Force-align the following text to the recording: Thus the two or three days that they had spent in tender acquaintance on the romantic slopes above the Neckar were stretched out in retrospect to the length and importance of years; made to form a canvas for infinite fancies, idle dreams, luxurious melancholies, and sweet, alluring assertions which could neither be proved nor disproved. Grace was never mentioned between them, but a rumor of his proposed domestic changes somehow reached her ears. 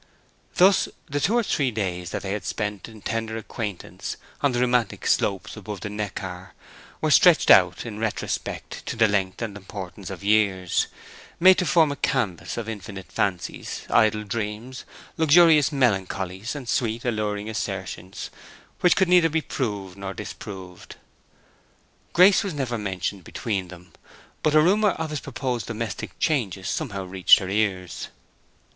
Thus 0.55 0.89
the 1.07 1.19
two 1.19 1.37
or 1.37 1.43
three 1.43 1.69
days 1.69 2.09
that 2.09 2.23
they 2.23 2.31
had 2.33 2.43
spent 2.43 2.89
in 2.89 3.03
tender 3.03 3.37
acquaintance 3.37 4.17
on 4.41 4.51
the 4.51 4.59
romantic 4.59 5.05
slopes 5.05 5.55
above 5.55 5.81
the 5.81 5.91
Neckar 5.91 6.55
were 7.01 7.11
stretched 7.11 7.51
out 7.51 7.85
in 7.85 7.99
retrospect 7.99 8.83
to 8.87 8.95
the 8.95 9.07
length 9.07 9.43
and 9.43 9.55
importance 9.55 10.09
of 10.09 10.23
years; 10.23 10.87
made 11.39 11.59
to 11.59 11.67
form 11.67 11.91
a 11.91 11.95
canvas 11.95 12.55
for 12.55 12.67
infinite 12.67 13.11
fancies, 13.11 13.83
idle 13.91 14.23
dreams, 14.23 14.85
luxurious 15.17 15.71
melancholies, 15.71 16.55
and 16.55 16.67
sweet, 16.67 17.05
alluring 17.05 17.47
assertions 17.47 18.31
which 18.79 18.95
could 18.95 19.07
neither 19.07 19.29
be 19.29 19.39
proved 19.41 19.99
nor 19.99 20.15
disproved. 20.15 20.95
Grace 22.13 22.43
was 22.43 22.55
never 22.55 22.75
mentioned 22.79 23.23
between 23.23 23.67
them, 23.67 23.93
but 24.41 24.55
a 24.55 24.61
rumor 24.61 24.89
of 24.93 25.11
his 25.11 25.19
proposed 25.19 25.67
domestic 25.67 26.17
changes 26.17 26.67
somehow 26.67 27.03
reached 27.03 27.37
her 27.37 27.49
ears. 27.49 28.07